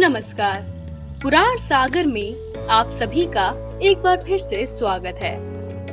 नमस्कार। 0.00 0.60
पुराण 1.22 1.56
सागर 1.56 2.06
में 2.06 2.36
आप 2.70 2.90
सभी 2.90 3.26
का 3.26 3.78
एक 3.82 3.98
बार 3.98 4.22
फिर 4.26 4.38
से 4.38 4.66
स्वागत 4.66 5.18
है। 5.22 5.32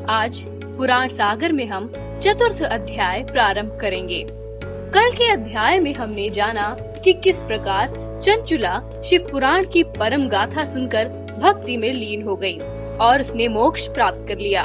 आज 0.06 0.46
पुराण 0.50 1.08
सागर 1.08 1.54
में 1.54 1.66
हम 1.66 1.92
चतुर्थ 2.24 2.62
अध्याय 2.62 3.24
प्रारंभ 3.24 3.78
करेंगे। 3.82 4.24
कल 4.94 5.12
के 5.12 5.32
अध्याय 5.32 5.80
में 5.80 5.94
हमने 5.94 6.30
जाना 6.30 6.70
कि 7.04 7.14
किस 7.14 7.38
प्रकार 7.38 7.90
चंचुला 8.24 9.02
शिव 9.02 9.28
पुराण 9.32 9.66
की 9.66 9.84
परम 9.84 10.28
गाथा 10.30 10.66
सुनकर 10.66 11.10
भक्ति 11.44 11.78
में 11.78 11.94
लीन 11.94 12.24
हो 12.24 12.36
गई 12.36 12.58
और 13.02 13.22
उसने 13.22 13.48
मोक्ष 13.48 13.88
प्राप्त 13.88 14.28
कर 14.28 14.38
लिया। 14.38 14.62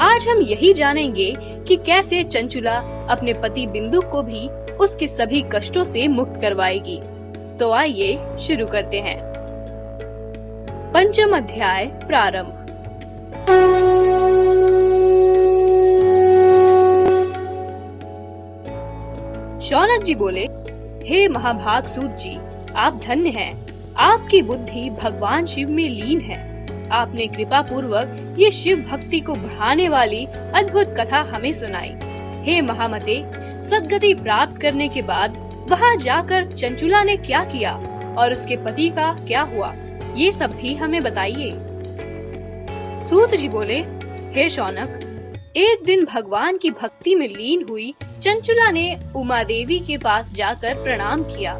आज 0.00 0.28
हम 0.28 0.42
यही 0.42 0.72
जानेंगे 0.72 1.34
कि 1.40 1.76
कैसे 1.76 2.22
चंचुला 2.22 2.78
अपने 3.10 3.34
पति 3.34 3.66
बिंदु 3.66 4.00
को 4.00 4.22
भी 4.22 4.48
उसके 4.76 5.06
सभी 5.06 5.44
कष्टों 5.52 5.84
से 5.84 6.08
मुक्त 6.08 6.40
करवाएगी। 6.40 7.00
तो 7.60 7.72
आइए 7.72 8.36
शुरू 8.40 8.66
करते 8.66 9.00
हैं। 9.00 9.18
पंचम 10.94 11.36
अध्याय 11.36 11.86
प्रारंभ। 11.86 12.46
शौनक 19.60 20.02
जी 20.02 20.14
बोले, 20.14 20.48
हे 21.08 21.28
महाभाग 21.28 21.86
सूत 21.86 22.10
जी, 22.10 22.38
आप 22.76 23.00
धन्य 23.06 23.30
हैं। 23.30 23.66
आपकी 23.96 24.42
बुद्धि 24.42 24.90
भगवान 24.90 25.46
शिव 25.46 25.68
में 25.68 25.88
लीन 25.88 26.20
है। 26.20 26.66
आपने 26.90 27.26
कृपा 27.26 27.62
पूर्वक 27.62 28.36
ये 28.38 28.50
शिव 28.50 28.88
भक्ति 28.92 29.20
को 29.20 29.32
बढ़ाने 29.32 29.88
वाली 29.88 30.24
अद्भुत 30.54 30.94
कथा 31.00 31.18
हमें 31.18 31.52
सुनाई। 31.52 31.94
हे 32.42 32.60
महामते, 32.62 33.24
सदगति 33.62 34.14
प्राप्त 34.14 34.62
करने 34.62 34.88
के 34.88 35.02
बाद 35.02 35.49
वहाँ 35.70 35.96
जाकर 35.96 36.44
चंचुला 36.46 37.02
ने 37.04 37.16
क्या 37.16 37.42
किया 37.44 37.72
और 38.18 38.32
उसके 38.32 38.56
पति 38.56 38.88
का 38.88 39.12
क्या 39.18 39.42
हुआ, 39.42 39.72
ये 40.16 40.30
सब 40.32 40.52
भी 40.52 40.74
हमें 40.74 41.00
बताइए। 41.02 41.50
सूत 43.08 43.34
जी 43.34 43.48
बोले, 43.48 43.78
हे 44.32 44.48
शौनक, 44.48 44.98
एक 45.56 45.84
दिन 45.84 46.04
भगवान 46.04 46.56
की 46.56 46.70
भक्ति 46.70 47.14
में 47.14 47.26
लीन 47.28 47.64
हुई 47.70 47.94
चंचुला 48.22 48.70
ने 48.70 48.98
उमा 49.16 49.42
देवी 49.42 49.78
के 49.78 49.98
पास 49.98 50.32
जाकर 50.32 50.82
प्रणाम 50.82 51.22
किया 51.24 51.52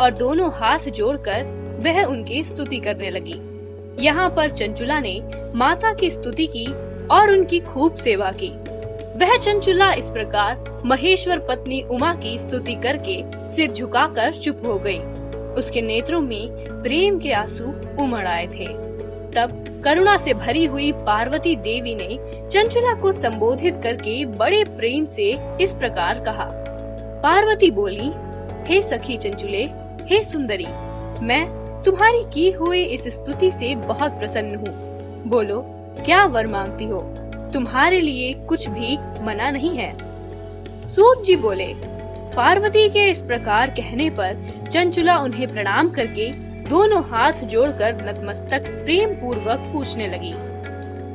और 0.00 0.14
दोनों 0.14 0.50
हाथ 0.52 0.88
जोड़कर 0.90 1.42
वह 1.84 2.02
उनकी 2.04 2.42
स्तुति 2.44 2.78
करने 2.78 3.10
लगी। 3.10 3.40
यहाँ 4.04 4.28
पर 4.30 4.50
चंचुला 4.50 4.98
ने 5.00 5.20
माता 5.54 5.92
की 5.94 6.10
स्तुति 6.10 6.46
की 6.46 6.66
और 7.08 7.30
उनकी 7.30 7.60
खूब 7.60 7.94
सेवा 7.96 8.30
की। 8.32 8.50
वह 9.20 9.36
चंचुला 9.36 9.92
इस 9.92 10.10
प्रकार 10.10 10.82
महेश्वर 10.84 11.38
पत्नी 11.38 11.80
उमा 11.82 12.14
की 12.14 12.38
स्तुति 12.38 12.74
करके 12.74 13.22
सिर 13.54 13.72
झुकाकर 13.72 14.34
चुप 14.34 14.62
हो 14.66 14.78
गई। 14.78 14.98
उसके 15.54 15.82
नेत्रों 15.82 16.20
में 16.20 16.48
प्रेम 16.82 17.18
के 17.18 17.32
आँसू 17.32 17.64
उमड़ 18.02 18.26
आए 18.26 18.46
थे। 18.46 18.66
तब 19.34 19.82
करुणा 19.84 20.16
से 20.16 20.34
भरी 20.34 20.64
हुई 20.64 20.92
पार्वती 20.92 21.56
देवी 21.56 21.94
ने 21.94 22.18
चंचुला 22.48 22.94
को 22.94 23.12
संबोधित 23.12 23.80
करके 23.82 24.24
बड़े 24.24 24.64
प्रेम 24.64 25.04
से 25.04 25.36
इस 25.60 25.74
प्रकार 25.74 26.20
कहा। 26.20 26.50
पार्वती 27.22 27.70
बोली, 27.70 28.10
हे 28.66 28.82
सखी 28.82 29.16
चंचुले, 29.16 29.64
हे 30.02 30.24
सुंदरी, 30.24 30.66
मैं 31.22 31.46
तुम्हारी 31.82 32.24
की 32.34 32.50
हुई 32.50 32.84
इस 32.84 33.08
स्तुति 33.08 33.50
से 33.50 33.74
बहुत 33.74 34.12
प्रसन्न 34.12 34.54
हूँ। 34.56 35.22
बोलो, 35.26 35.64
क्या 36.04 36.24
वर 36.24 36.46
मांगती 36.46 36.84
हो? 36.84 37.14
तुम्हारे 37.52 38.00
लिए 38.00 38.32
कुछ 38.48 38.68
भी 38.68 38.96
मना 39.24 39.50
नहीं 39.50 39.76
है। 39.76 39.92
सूत 40.88 41.24
जी 41.24 41.36
बोले 41.36 41.72
पार्वती 42.36 42.88
के 42.88 43.08
इस 43.10 43.22
प्रकार 43.22 43.70
कहने 43.70 44.08
पर 44.10 44.36
चंचुला 44.70 45.16
उन्हें 45.18 45.46
प्रणाम 45.48 45.88
करके 45.90 46.30
दोनों 46.68 47.02
हाथ 47.04 47.44
जोड़कर 47.44 47.94
नतमस्तक 48.02 48.68
प्रेम 48.84 49.14
पूर्वक 49.14 49.70
पूछने 49.72 50.08
लगी। 50.08 50.32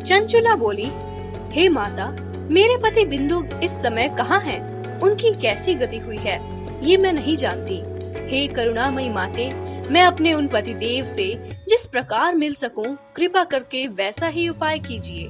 चंचुला 0.05 0.55
बोली 0.55 0.89
हे 1.51 1.67
माता 1.69 2.09
मेरे 2.51 2.77
पति 2.77 3.05
बिंदु 3.05 3.43
इस 3.63 3.81
समय 3.81 4.07
कहाँ 4.17 4.39
हैं? 4.41 4.99
उनकी 4.99 5.31
कैसी 5.31 5.73
गति 5.73 5.97
हुई 5.97 6.17
है? 6.17 6.39
ये 6.85 6.97
मैं 6.97 7.13
नहीं 7.13 7.35
जानती। 7.37 7.81
हे 8.29 8.47
करुणामयी 8.47 9.09
माते 9.09 9.49
मैं 9.91 10.01
अपने 10.01 10.33
उन 10.33 10.47
पति 10.47 10.73
देव 10.73 11.05
से 11.05 11.25
जिस 11.69 11.85
प्रकार 11.85 12.35
मिल 12.35 12.53
सकूँ, 12.53 12.85
कृपा 13.15 13.43
करके 13.43 13.87
वैसा 13.87 14.27
ही 14.27 14.47
उपाय 14.49 14.79
कीजिए। 14.79 15.29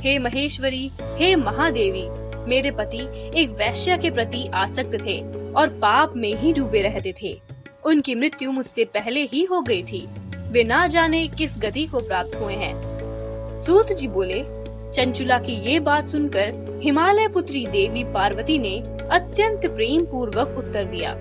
हे 0.00 0.18
महेश्वरी, 0.18 0.90
हे 1.02 1.36
महादेवी, 1.36 2.06
मेरे 2.48 2.70
पति 2.70 3.00
एक 3.40 3.50
वैश्य 3.50 3.98
के 3.98 4.10
प्रति 4.10 4.46
आसक्त 4.54 4.98
थे 5.06 5.20
और 5.52 5.68
पाप 5.68 6.12
में 6.16 6.34
ही 6.34 6.52
डूबे 6.52 6.82
रहते 6.82 7.14
थे। 7.22 7.40
उनकी 7.84 8.14
मृत्यु 8.14 8.52
मुझसे 8.52 8.84
पहले 8.84 9.24
ही 9.24 9.44
हो 9.44 9.60
गई 9.60 9.82
थी। 9.82 10.08
वे 10.48 10.64
ना 10.64 10.86
जाने 10.86 11.26
किस 11.28 11.58
गति 11.58 11.86
को 11.86 12.00
प्राप्त 12.00 12.36
हुए 12.36 12.54
हैं। 12.54 13.60
सूत 13.60 13.92
जी 13.92 14.08
बोले, 14.08 14.44
चंचुला 14.92 15.38
की 15.38 15.52
ये 15.52 15.80
बात 15.80 16.08
सुनकर 16.08 16.80
हिमालय 16.82 17.28
पुत्री 17.28 17.66
देवी 17.66 18.04
पार्वती 18.04 18.58
ने 18.58 18.78
अत्यंत 19.10 19.66
प्रेम 19.66 20.04
पूर्वक 20.04 20.54
उत्तर 20.58 20.84
दिया। 20.84 21.14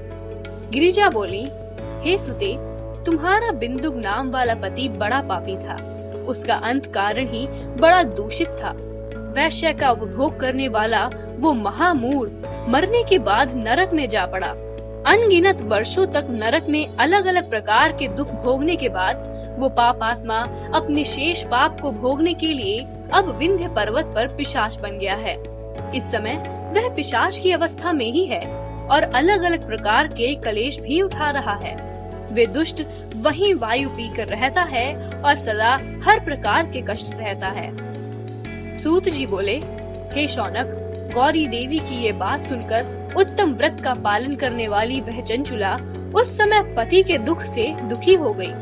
गिरिजा 0.72 1.10
बोली, 1.10 1.48
हे 2.02 2.18
सुते, 2.18 2.56
तुम्हारा 3.06 3.52
बिंदु 3.52 3.94
नाम 3.94 4.32
वाला 4.32 4.56
पति 4.56 4.90
बड़ा 4.90 5.22
पापी 5.22 5.56
था। 5.56 5.97
उसका 6.28 6.56
अंत 6.64 6.86
कारण 6.94 7.28
ही 7.28 7.46
बड़ा 7.80 8.04
दूषित 8.04 8.48
था। 8.62 8.74
वैश्य 9.34 9.74
का 9.74 9.90
उपभोग 9.92 10.40
करने 10.40 10.68
वाला 10.68 11.06
वो 11.40 11.54
महामूर 11.54 12.30
मरने 12.70 13.04
के 13.04 13.20
बाद 13.20 13.56
नरक 13.56 13.94
में 13.94 14.08
जा 14.10 14.26
पड़ा। 14.26 14.48
अनगिनत 15.08 15.62
वर्षों 15.62 16.06
तक 16.06 16.28
नरक 16.30 16.66
में 16.70 16.96
अलग 16.98 17.26
अलग 17.26 17.50
प्रकार 17.50 17.92
के 17.92 18.08
दुख 18.08 18.32
भोगने 18.44 18.76
के 18.76 18.90
बाद 18.90 19.26
वो 19.60 19.70
पाप 19.70 20.04
आत्मा 20.04 20.40
अपने 20.74 21.04
शेष 21.04 21.44
पाप 21.44 21.80
को 21.82 21.92
भोगने 21.92 22.34
के 22.34 22.48
लिए 22.48 22.80
अब 23.14 23.36
विंध्य 23.40 23.68
पर्वत 23.68 24.06
पर 24.16 24.28
पिशाच 24.28 24.78
बन 24.78 24.98
गया 25.00 25.16
है। 25.16 25.36
इस 25.96 26.12
समय 26.12 26.44
वह 26.76 26.90
पिशाच 26.96 27.40
की 27.40 27.52
अवस्था 27.52 27.94
में 27.94 28.06
ही 28.06 28.26
है 28.26 28.42
और 28.88 29.04
अलग 29.04 29.44
अलग 29.44 29.68
प्रकार 29.68 30.08
के 30.08 30.34
कलेश 30.36 30.80
भी 30.80 31.02
उठा 31.02 31.30
रहा 31.30 31.54
है। 31.54 31.76
वे 32.38 32.46
दुष्ट 32.46 32.84
वही 33.16 33.54
वायु 33.54 33.90
पीकर 33.90 34.28
रहता 34.28 34.62
है 34.64 34.88
और 35.22 35.36
सदा 35.36 35.74
हर 36.04 36.20
प्रकार 36.20 36.72
के 36.72 36.82
कष्ट 36.82 37.08
सहता 37.08 37.50
है। 37.50 37.70
सूत 38.74 39.10
जी 39.10 39.26
बोले, 39.26 39.56
हे 40.14 40.28
शौनक, 40.28 40.74
गौरी 41.14 41.48
देवी 41.48 41.80
की 41.80 42.04
ये 42.04 42.12
बात 42.12 42.46
सुनकर 42.46 42.96
उत्तम 43.18 43.54
व्रत 43.54 43.82
का 43.84 43.94
पालन 43.94 44.36
करने 44.36 44.68
वाली 44.68 45.02
वह 45.02 45.22
चंचुला 45.22 45.76
उस 46.16 46.38
समय 46.38 46.62
पति 46.76 47.04
के 47.04 47.18
दुख 47.18 47.42
से 47.44 47.68
दुखी 47.82 48.14
हो 48.14 48.34
गई। 48.34 48.54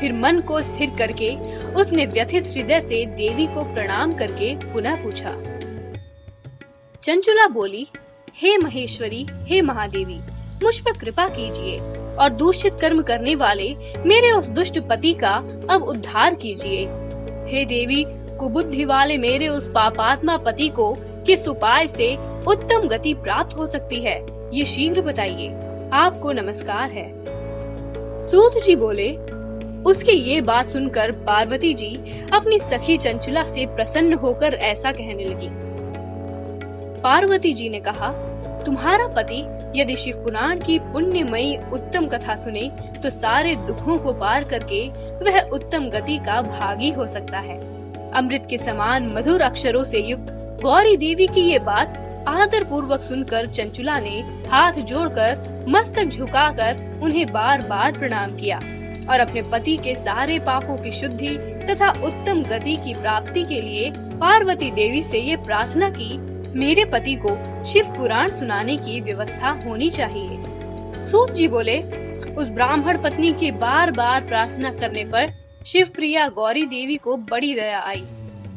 फिर 0.00 0.12
मन 0.12 0.40
को 0.40 0.60
स्थिर 0.60 0.90
करके 0.98 1.34
उसने 1.72 2.06
व्यथित 2.06 2.46
हृदय 2.46 2.80
से 2.80 3.04
देवी 3.06 3.46
को 3.46 3.64
प्रणाम 3.74 4.12
करके 4.12 4.54
पुनः 4.72 5.02
पूछा। 5.02 5.34
चंचुला 7.02 7.46
बोली, 7.48 7.86
हे 8.34 8.56
महेश्वरी, 8.58 9.26
हे 9.44 9.62
महादेवी, 9.62 10.20
मुझ 10.62 10.78
पर 10.80 10.98
कृपा 10.98 11.26
कीजिए। 11.28 11.78
और 12.12 12.30
दूषित 12.30 12.78
कर्म 12.80 13.02
करने 13.02 13.34
वाले 13.34 13.74
मेरे 14.06 14.30
उस 14.30 14.46
दुष्ट 14.48 14.78
पति 14.80 15.12
का 15.14 15.36
अब 15.70 15.82
उद्धार 15.82 16.34
कीजिए। 16.34 16.86
हे 17.48 17.64
देवी, 17.64 18.04
कुबुद्धि 18.38 18.84
वाले 18.84 19.18
मेरे 19.18 19.48
उस 19.48 19.68
पापात्मा 19.68 20.36
पति 20.36 20.68
को 20.68 20.92
किस 21.26 21.48
उपाय 21.48 21.86
से 21.88 22.14
उत्तम 22.46 22.88
गति 22.88 23.14
प्राप्त 23.14 23.56
हो 23.56 23.66
सकती 23.66 24.00
है, 24.00 24.20
ये 24.52 24.64
शीघ्र 24.64 25.02
बताइए। 25.02 25.48
आपको 25.92 26.32
नमस्कार 26.32 26.90
है। 26.90 27.08
सूत 28.22 28.62
जी 28.64 28.76
बोले, 28.76 29.10
उसके 29.82 30.12
ये 30.12 30.40
बात 30.40 30.68
सुनकर 30.68 31.12
पार्वती 31.26 31.72
जी 31.74 31.94
अपनी 32.32 32.58
सखी 32.58 32.96
चंचुला 32.96 33.44
से 33.44 33.66
प्रसन्न 33.66 34.14
होकर 34.14 34.54
ऐसा 34.54 34.92
कहने 34.92 35.24
लगी। 35.24 35.48
पार्वती 37.02 37.52
जी 37.52 37.68
ने 37.68 37.80
कहा, 37.80 38.10
तुम्हारा 38.66 39.06
पति 39.06 39.42
यदि 39.76 39.96
शिव 39.96 40.16
पुराण 40.24 40.60
की 40.60 40.78
पुण्यमयी 40.78 41.56
उत्तम 41.72 42.06
कथा 42.06 42.36
सुने 42.36 42.70
तो 43.02 43.10
सारे 43.10 43.54
दुखों 43.56 43.98
को 43.98 44.12
पार 44.12 44.44
करके 44.44 44.88
वह 45.24 45.40
उत्तम 45.48 45.88
गति 45.90 46.16
का 46.18 46.40
भागी 46.42 46.90
हो 46.90 47.06
सकता 47.06 47.38
है। 47.38 47.58
अमृत 48.12 48.46
के 48.50 48.58
समान 48.58 49.06
मधुर 49.16 49.40
अक्षरों 49.40 49.84
से 49.84 49.98
युक्त 50.00 50.30
गौरी 50.62 50.96
देवी 50.96 51.26
की 51.26 51.40
ये 51.40 51.58
बात 51.58 51.98
आदर 52.28 52.64
पूर्वक 52.64 53.02
सुनकर 53.02 53.46
चंचुला 53.46 53.98
ने 53.98 54.20
हाथ 54.48 54.80
जोड़कर 54.82 55.64
मस्तक 55.68 56.04
झुकाकर 56.04 57.00
उन्हें 57.02 57.26
बार 57.32 57.66
बार 57.66 57.98
प्रणाम 57.98 58.36
किया 58.36 58.56
और 59.12 59.20
अपने 59.20 59.42
पति 59.42 59.76
के 59.76 59.94
सारे 59.94 60.38
पापों 60.38 60.76
की 60.76 60.92
शुद्धि 60.92 61.36
तथा 61.70 61.90
उत्तम 62.06 62.42
गति 62.42 62.76
की 62.76 62.94
प्राप्ति 62.94 63.42
के 63.42 63.60
लिए 63.60 63.92
पार्वती 63.96 64.70
देवी 64.70 65.02
से 65.02 65.18
ये 65.18 65.36
प्रार्थना 65.36 65.90
की 65.90 66.29
मेरे 66.56 66.84
पति 66.84 67.14
को 67.14 67.64
शिव 67.64 67.86
पुराण 67.86 68.30
सुनाने 68.30 68.76
की 68.76 69.00
व्यवस्था 69.00 69.50
होनी 69.66 69.90
चाहिए। 69.90 71.04
सूत 71.04 71.30
जी 71.30 71.48
बोले, 71.48 71.76
उस 72.34 72.48
ब्राह्मण 72.48 73.02
पत्नी 73.02 73.32
के 73.32 73.50
बार 73.50 73.90
बार 73.90 74.24
प्रार्थना 74.24 74.72
करने 74.72 75.04
पर 75.04 75.26
शिव 75.66 75.88
प्रिया 75.94 76.28
गौरी 76.28 76.66
देवी 76.66 76.96
को 76.96 77.16
बड़ी 77.16 77.54
दया 77.54 77.80
आई। 77.80 78.02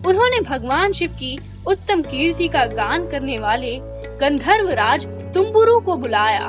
उन्होंने 0.07 0.40
भगवान 0.40 0.92
शिव 0.92 1.12
की 1.12 1.38
उत्तम 1.68 2.01
कीर्ति 2.01 2.48
का 2.48 2.66
गान 2.66 3.07
करने 3.10 3.38
वाले 3.38 3.78
गंधर्व 4.22 4.69
राज 4.69 5.06
तुम्बुरु 5.34 5.80
को 5.80 5.98
बुलाया 5.98 6.46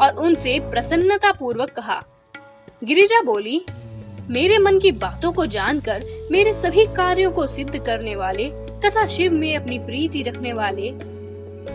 और 0.00 0.16
उनसे 0.18 0.58
प्रसन्नता 0.60 1.32
पूर्वक 1.32 1.70
कहा। 1.70 2.02
गिरिजा 2.84 3.22
बोली, 3.22 3.64
मेरे 4.30 4.58
मन 4.58 4.78
की 4.78 4.92
बातों 4.92 5.32
को 5.32 5.46
जानकर 5.46 6.02
मेरे 6.30 6.52
सभी 6.54 6.84
कार्यों 6.86 7.30
को 7.30 7.46
सिद्ध 7.46 7.78
करने 7.78 8.16
वाले 8.16 8.50
तथा 8.84 9.06
शिव 9.06 9.32
में 9.32 9.56
अपनी 9.56 9.78
प्रीति 9.78 10.22
रखने 10.22 10.52
वाले। 10.52 10.92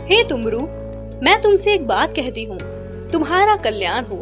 हे 0.05 0.23
तुमरू, 0.29 0.59
मैं 1.23 1.41
तुमसे 1.41 1.73
एक 1.73 1.87
बात 1.87 2.15
कहती 2.15 2.43
हूँ। 2.43 2.57
तुम्हारा 3.11 3.55
कल्याण 3.55 4.03
हो। 4.03 4.15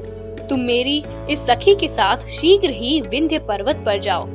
तुम 0.50 0.60
मेरी 0.60 1.04
इस 1.30 1.48
सखी 1.48 1.76
के 1.76 1.88
साथ 1.88 2.18
शीघ्र 2.18 2.70
ही 2.70 3.02
विंध्य 3.02 3.38
पर्वत 3.38 3.76
पर 3.86 4.00
जाओ। 4.00 4.26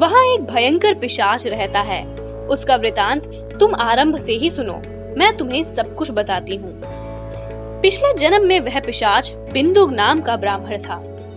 वहाँ 0.00 0.34
एक 0.34 0.44
भयंकर 0.44 0.94
पिशाच 0.94 1.46
रहता 1.46 1.80
है। 1.80 2.06
उसका 2.46 2.76
वृतांत 2.76 3.24
तुम 3.60 3.74
आरंभ 3.74 4.18
से 4.18 4.32
ही 4.32 4.50
सुनो। 4.50 4.82
मैं 5.18 5.36
तुम्हें 5.36 5.62
सब 5.62 5.94
कुछ 5.94 6.10
बताती 6.10 6.56
हूँ। 6.56 6.82
पिछले 7.82 8.14
जन्म 8.14 8.46
में 8.46 8.60
वह 8.60 8.80
पिशाच 8.80 9.34
बिंदु 9.52 9.86
नाम 9.86 10.20
का 10.20 10.36
ब्राह्मण 10.36 10.78
था। 10.78 10.96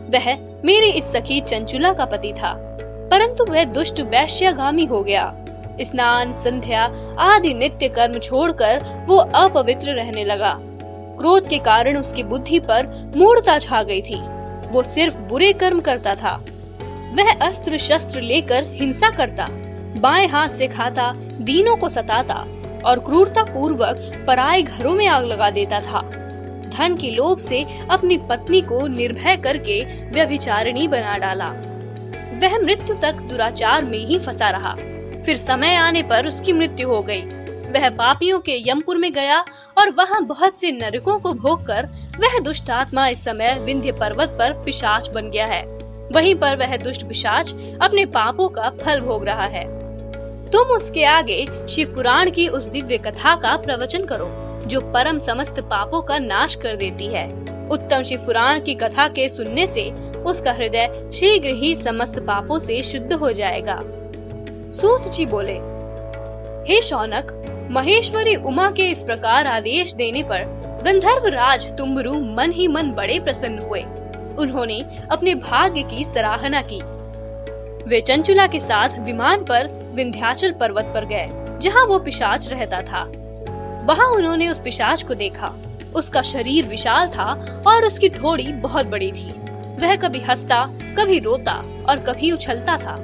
वह 0.09 0.37
मेरी 0.65 0.89
इस 0.89 1.05
सखी 1.05 1.41
चंचुला 1.41 1.93
का 1.93 2.05
पति 2.05 2.33
था। 2.33 2.77
परंतु 3.11 3.45
वह 3.45 3.63
दुष्ट 3.63 4.01
वैश्यगामी 4.01 4.85
हो 4.85 5.03
गया। 5.03 5.45
स्नान, 5.85 6.33
संध्या 6.33 6.83
आदि 7.19 7.53
नित्य 7.53 7.87
कर्म 7.89 8.19
छोड़कर 8.19 9.05
वो 9.07 9.17
अपवित्र 9.17 9.93
रहने 9.93 10.25
लगा। 10.25 10.59
क्रोध 11.19 11.47
के 11.47 11.57
कारण 11.57 11.97
उसकी 11.97 12.23
बुद्धि 12.23 12.59
पर 12.59 13.13
मूर्ता 13.15 13.59
छा 13.59 13.83
गई 13.83 14.01
थी। 14.01 14.21
वो 14.69 14.83
सिर्फ़ 14.83 15.17
बुरे 15.19 15.53
कर्म 15.53 15.79
करता 15.79 16.15
था। 16.15 16.45
वह 17.13 17.31
अस्त्र 17.33 17.77
शस्त्र 17.77 18.21
लेकर 18.21 18.63
हिंसा 18.67 19.09
करता, 19.09 19.47
बाएँ 19.99 20.27
हाथ 20.27 20.47
से 20.47 20.67
खाता, 20.67 21.13
दीनों 21.15 21.75
को 21.75 21.89
सताता 21.89 22.45
और 22.85 22.99
क्रूरता 22.99 23.43
पूर्वक 23.43 24.23
पराए 24.27 24.61
घरों 24.61 24.93
में 24.93 25.07
आग 25.07 25.25
लगा 25.25 25.49
देता 25.49 25.79
था। 25.79 26.01
धन 26.77 26.97
के 27.01 27.11
लोभ 27.11 27.39
से 27.39 27.65
अपनी 27.89 28.17
पत्नी 28.17 28.61
को 28.61 28.87
निर्भय 28.87 29.37
करके 29.37 29.85
व्यभिचारिणी 30.09 30.87
बना 30.87 31.17
डाला। 31.17 31.45
वह 32.41 32.57
मृत्यु 32.59 32.95
तक 32.95 33.13
दुराचार 33.13 33.85
में 33.85 34.05
ही 34.05 34.19
फंसा 34.19 34.49
रहा। 34.49 34.75
फिर 35.25 35.37
समय 35.37 35.75
आने 35.75 36.03
पर 36.03 36.27
उसकी 36.27 36.53
मृत्यु 36.53 36.87
हो 36.89 37.01
गई। 37.01 37.21
वह 37.71 37.89
पापियों 37.89 38.39
के 38.39 38.57
यमपुर 38.69 38.97
में 38.97 39.11
गया 39.13 39.39
और 39.77 39.89
वहाँ 39.89 40.23
बहुत 40.25 40.57
से 40.57 40.71
नरकों 40.71 41.19
को 41.19 41.33
भोग 41.33 41.65
कर 41.65 41.85
वह 42.19 42.39
दुष्ट 42.39 42.69
आत्मा 42.69 43.07
इस 43.07 43.23
समय 43.23 43.57
विंध्य 43.59 43.91
पर्वत 43.91 44.29
पर 44.29 44.53
पिशाच 44.53 45.09
बन 45.09 45.29
गया 45.31 45.45
है। 45.45 45.63
वहीं 46.11 46.35
पर 46.35 46.55
वह 46.55 46.75
दुष्ट 46.77 47.07
पिशाच 47.07 47.53
अपने 47.81 48.05
पापों 48.05 48.47
का 48.47 48.69
फल 48.81 48.99
भोग 48.99 49.25
रहा 49.25 49.45
है। 49.45 49.63
तुम 50.51 50.67
उसके 50.67 51.03
आगे 51.03 51.45
शिव 51.69 51.93
पुराण 51.95 52.31
की 52.31 52.47
उस 52.47 52.65
दिव्य 52.65 52.97
कथा 52.97 53.35
का 53.35 53.55
प्रवचन 53.57 54.05
करो, 54.05 54.29
जो 54.67 54.81
परम 54.91 55.19
समस्त 55.19 55.59
पापों 55.59 56.01
का 56.01 56.17
नाश 56.17 56.55
कर 56.55 56.75
देती 56.75 57.07
है। 57.07 57.27
उत्तम 57.69 58.03
शिव 58.03 58.19
पुराण 58.19 58.59
की 58.59 58.75
कथा 58.75 59.07
के 59.07 59.29
सुनने 59.29 59.67
से 59.67 59.89
उसका 60.23 60.51
हृदय 60.51 61.09
शीघ्र 61.13 61.53
ही 61.53 61.75
समस्त 61.75 62.19
पापों 62.19 62.59
से 62.59 62.81
शुद्ध 62.83 63.13
हो 63.13 63.31
जाएगा। 63.31 63.81
सूत 64.73 65.11
जी 65.11 65.25
बोले, 65.25 65.53
हे 66.67 66.81
शौनक, 66.81 67.31
महेश्वरी 67.71 68.35
उमा 68.35 68.71
के 68.71 68.83
इस 68.83 69.01
प्रकार 69.03 69.47
आदेश 69.47 69.93
देने 69.93 70.23
पर 70.23 70.43
गंधर्व 70.85 71.27
राज 71.27 71.77
तुम्बरु 71.77 72.13
मन 72.13 72.51
ही 72.51 72.67
मन 72.67 72.91
बड़े 72.91 73.19
प्रसन्न 73.19 73.59
हुए। 73.59 73.81
उन्होंने 74.39 74.79
अपने 75.11 75.35
भाग्य 75.35 75.81
की 75.81 76.03
सराहना 76.03 76.61
की। 76.61 76.79
वे 77.89 78.01
चंचुला 78.01 78.47
के 78.47 78.59
साथ 78.59 78.99
विमान 78.99 79.43
पर 79.43 79.67
विंध्याचल 79.95 80.51
पर्वत 80.51 80.91
पर 80.93 81.05
गए, 81.05 81.29
जहाँ 81.61 81.85
वो 81.85 81.99
पिशाच 81.99 82.49
रहता 82.49 82.81
था। 82.81 83.03
वहाँ 83.85 84.07
उन्होंने 84.07 84.47
उस 84.47 84.59
पिशाच 84.59 85.03
को 85.03 85.13
देखा। 85.13 85.53
उसका 85.95 86.21
शरीर 86.21 86.65
विशाल 86.65 87.07
था 87.07 87.31
और 87.67 87.85
उसकी 87.85 88.09
थोड़ी 88.09 88.47
बहुत 88.47 88.85
बड़ी 88.85 89.11
थी। 89.11 89.33
वह 89.81 89.95
कभी 89.95 90.19
हंसता, 90.19 90.63
कभी 90.97 91.19
रोता 91.19 91.63
और 91.89 91.99
कभी 91.99 92.31
उछलता 92.31 92.77
था। 92.77 92.95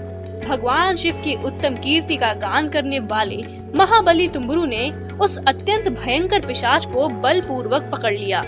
भगवान 0.46 0.96
शिव 0.96 1.22
की 1.26 1.36
उत्तम 1.44 1.76
कीर्ति 1.76 2.18
का 2.18 2.34
गान 2.34 2.70
करने 2.70 3.00
वाले 3.00 3.38
महाबली 3.76 4.28
तुम्बरु 4.28 4.66
ने 4.66 4.90
उस 5.22 5.38
अत्यंत 5.38 5.88
भयंकर 5.90 6.46
पिशाच 6.46 6.86
को 6.86 7.08
बलपूर्वक 7.22 7.90
पकड़ 7.94 8.14
लिया। 8.14 8.44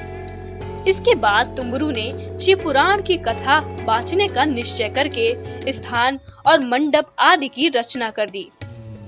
इसके 0.87 1.15
बाद 1.15 1.55
तुम्बरु 1.57 1.89
ने 1.91 2.11
शिव 2.41 2.59
पुराण 2.63 3.01
की 3.01 3.17
कथा 3.17 3.59
बांचने 3.85 4.27
का 4.27 4.45
निश्चय 4.45 4.89
करके 4.89 5.73
स्थान 5.73 6.19
और 6.47 6.65
मंडप 6.65 7.11
आदि 7.19 7.47
की 7.47 7.67
रचना 7.69 8.09
कर 8.09 8.29
दी। 8.29 8.47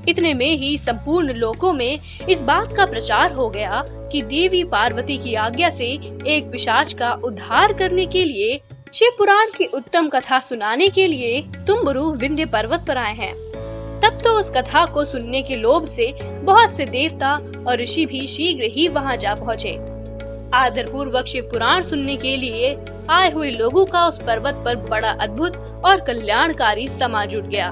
इतने 0.07 0.33
में 0.33 0.55
ही 0.55 0.77
संपूर्ण 0.77 1.33
लोकों 1.33 1.73
में 1.73 1.99
इस 2.29 2.41
बात 2.41 2.75
का 2.77 2.85
प्रचार 2.85 3.31
हो 3.31 3.49
गया 3.49 3.83
कि 4.11 4.21
देवी 4.21 4.63
पार्वती 4.63 5.17
की 5.17 5.33
आज्ञा 5.35 5.69
से 5.69 5.87
एक 6.27 6.49
पिशाच 6.51 6.93
का 6.93 7.11
उद्धार 7.23 7.73
करने 7.73 8.05
के 8.05 8.23
लिए 8.25 8.59
शिव 8.93 9.09
पुराण 9.17 9.49
की 9.57 9.65
उत्तम 9.65 10.07
कथा 10.09 10.39
सुनाने 10.39 10.87
के 10.87 11.05
लिए 11.07 11.41
तुम 11.67 11.83
गुरु 11.83 12.03
विंध्य 12.11 12.45
पर्वत 12.45 12.85
पर 12.87 12.97
आए 12.97 13.13
हैं। 13.13 13.33
तब 14.01 14.21
तो 14.23 14.29
उस 14.29 14.49
कथा 14.49 14.85
को 14.85 15.03
सुनने 15.05 15.41
के 15.41 15.55
लोभ 15.55 15.85
से 15.87 16.11
बहुत 16.43 16.75
से 16.75 16.85
देवता 16.85 17.33
और 17.67 17.77
ऋषि 17.77 18.05
भी 18.05 18.25
शीघ्र 18.27 18.63
ही 18.63 18.87
वहाँ 18.87 19.15
जा 19.17 19.33
पहुँचे। 19.35 19.73
आदर 20.53 20.89
पूर्वक 20.91 21.25
शिव 21.25 21.43
पुराण 21.43 21.81
सुनने 21.81 22.15
के 22.15 22.35
लिए 22.37 22.75
आए 23.09 23.29
हुए 23.31 23.51
लोगों 23.51 23.85
का 23.85 24.05
उस 24.07 24.19
पर्वत 24.21 24.63
पर 24.65 24.75
बड़ा 24.89 25.11
अद्भुत 25.11 25.57
और 25.85 26.01
कल्याणकारी 26.01 26.87
समा 26.87 27.23
जुट 27.25 27.43
गया। 27.43 27.69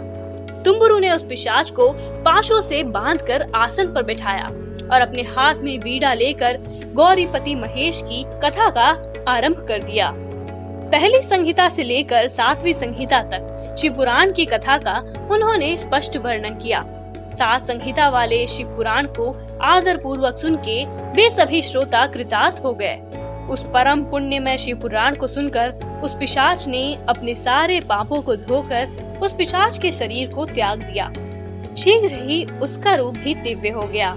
तुम्बुरु 0.64 1.00
ने 1.00 1.12
उस 1.12 1.24
पिशाच 1.24 1.72
को 1.72 1.92
पाशों 2.24 2.62
से 2.62 2.84
बांधकर 2.84 3.50
आसन 3.56 3.94
पर 3.94 4.04
बिठाया 4.04 4.46
और 4.94 5.02
अपने 5.02 5.24
हाथ 5.30 5.56
में 5.56 5.80
बीड़ा 5.80 6.14
लेकर 6.14 6.62
गौरीपति 6.96 7.56
महेश 7.56 8.02
की 8.06 8.24
कथा 8.44 8.70
का 8.70 8.88
आरंभ 9.32 9.66
कर 9.68 9.84
दिया। 9.84 10.14
पहली 10.92 11.22
संहिता 11.22 11.68
से 11.70 11.84
लेकर 11.84 12.28
सातवीं 12.28 12.74
संहिता 12.74 13.22
तक 13.24 13.76
शिव 13.80 13.94
पुराण 13.94 14.32
की 14.32 14.46
कथा 14.46 14.78
का 14.78 14.98
उन्होंने 15.32 15.76
स्पष्ट 15.78 16.18
वर्णन 16.18 16.54
किया। 16.56 16.84
सात 17.34 17.68
संहिता 17.68 18.08
वाले 18.10 18.46
शिव 18.48 18.68
पुराण 18.68 19.08
को 19.08 19.30
आदर 19.64 19.98
पूर्वक 19.98 20.38
सुन 20.38 20.56
के 20.58 20.86
वे 20.86 21.30
सभी 21.30 21.62
श्रोता 21.62 22.06
कृतार्थ 22.08 22.62
हो 22.64 22.74
गए। 22.74 22.96
उस 23.50 23.64
परम 23.64 24.04
पुण्य 24.04 24.40
में 24.40 24.56
शिव 24.58 24.80
पुराण 24.80 25.16
को 25.16 25.28
सुनकर 25.28 25.74
उस 26.04 26.16
पिशाच 26.20 26.68
ने 26.68 26.98
अपने 27.10 27.36
सारे 27.36 27.80
पापों 27.80 28.22
को 28.22 28.36
धोकर 28.36 29.20
उस 29.22 29.34
पिशाच 29.34 29.78
के 29.78 29.92
शरीर 29.92 30.30
को 30.30 30.46
त्याग 30.46 30.80
दिया। 30.80 31.12
शीघ्र 31.78 32.12
ही 32.22 32.44
उसका 32.62 32.96
रूप 32.96 33.18
भी 33.18 33.36
दिव्य 33.36 33.70
हो 33.70 33.82
गया। 33.82 34.16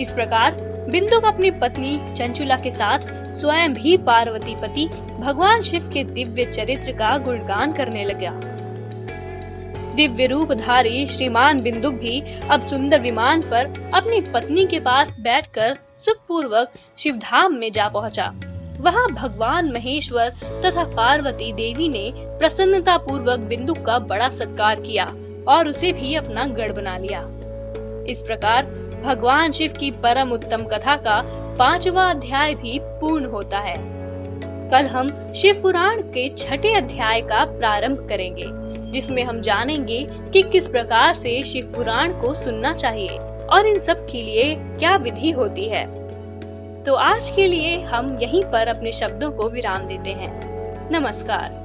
इस 0.00 0.10
प्रकार 0.10 0.56
बिंदुक 0.90 1.24
अपनी 1.24 1.50
पत्नी 1.50 1.98
चंचुला 2.14 2.56
के 2.56 2.70
साथ 2.70 3.12
स्वयं 3.34 3.72
भी 3.74 3.96
पार्वती 3.96 4.54
पति 4.54 4.88
भगवान 5.24 5.62
शिव 5.62 5.88
के 5.92 6.04
दिव्य 6.04 6.44
चरित्र 6.44 6.92
का 6.92 7.18
गुणगान 7.18 7.72
करने 7.72 8.04
लगा। 8.04 8.30
दिव्य 9.94 10.26
रूपधारी 10.26 11.06
श्रीमान 11.06 11.60
बिंदुक 11.60 11.94
भी 11.94 12.20
अब 12.50 12.66
सुंदर 12.66 13.00
विमान 13.00 13.40
पर 13.40 13.90
अपनी 13.94 14.20
पत्नी 14.20 14.66
के 14.66 14.80
पास 14.80 15.16
बैठकर 15.20 15.76
सुखपूर्वक 15.98 16.72
शिव 16.98 17.16
धाम 17.16 17.54
में 17.54 17.72
जा 17.72 17.88
पहुँचा। 17.88 18.32
वहाँ 18.80 19.06
भगवान 19.08 19.72
महेश्वर 19.72 20.28
तथा 20.64 20.84
पार्वती 20.84 21.52
देवी 21.52 21.88
ने 21.88 22.10
प्रसन्नता 22.14 22.96
पूर्वक 22.98 23.38
बिंदु 23.38 23.74
का 23.74 23.98
बड़ा 23.98 24.28
सत्कार 24.28 24.80
किया 24.80 25.06
और 25.48 25.68
उसे 25.68 25.92
भी 25.92 26.14
अपना 26.14 26.44
गढ़ 26.44 26.72
बना 26.72 26.98
लिया। 26.98 27.20
इस 28.08 28.20
प्रकार 28.20 28.66
भगवान 29.04 29.52
शिव 29.52 29.72
की 29.80 29.90
परम 29.90 30.32
उत्तम 30.32 30.64
कथा 30.64 30.96
का 30.96 31.20
पांचवा 31.58 32.04
अध्याय 32.04 32.54
भी 32.54 32.78
पूर्ण 32.82 33.24
होता 33.24 33.58
है। 33.58 33.93
कल 34.74 34.86
हम 34.86 35.32
शिव 35.32 35.60
पुराण 35.62 36.00
के 36.02 36.28
छठे 36.28 36.74
अध्याय 36.74 37.20
का 37.20 37.44
प्रारंभ 37.44 38.08
करेंगे, 38.08 38.44
जिसमें 38.92 39.22
हम 39.24 39.40
जानेंगे 39.40 40.06
कि 40.32 40.42
किस 40.42 40.66
प्रकार 40.66 41.12
से 41.14 41.42
शिव 41.42 41.72
पुराण 41.76 42.12
को 42.12 42.34
सुनना 42.34 42.72
चाहिए 42.74 43.18
और 43.46 43.66
इन 43.66 43.80
सब 43.80 44.06
के 44.06 44.22
लिए 44.22 44.54
क्या 44.58 44.96
विधि 44.96 45.30
होती 45.30 45.68
है। 45.68 45.84
तो 46.82 46.94
आज 46.94 47.28
के 47.28 47.48
लिए 47.48 47.80
हम 47.80 48.18
यहीं 48.22 48.42
पर 48.42 48.68
अपने 48.68 48.92
शब्दों 48.92 49.30
को 49.32 49.48
विराम 49.48 49.86
देते 49.86 50.10
हैं। 50.10 50.92
नमस्कार। 50.92 51.63